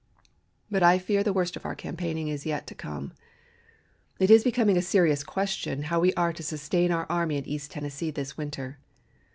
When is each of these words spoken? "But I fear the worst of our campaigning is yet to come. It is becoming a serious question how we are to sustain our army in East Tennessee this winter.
"But 0.71 0.81
I 0.81 0.97
fear 0.97 1.23
the 1.23 1.31
worst 1.31 1.55
of 1.55 1.63
our 1.63 1.75
campaigning 1.75 2.27
is 2.27 2.43
yet 2.43 2.65
to 2.65 2.73
come. 2.73 3.13
It 4.17 4.31
is 4.31 4.43
becoming 4.43 4.75
a 4.75 4.81
serious 4.81 5.23
question 5.23 5.83
how 5.83 5.99
we 5.99 6.11
are 6.15 6.33
to 6.33 6.41
sustain 6.41 6.91
our 6.91 7.05
army 7.07 7.37
in 7.37 7.45
East 7.45 7.69
Tennessee 7.69 8.09
this 8.09 8.35
winter. 8.35 8.79